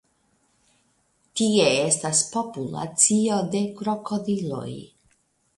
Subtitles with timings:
[1.41, 4.69] Tie estas populacio de krokodiloj.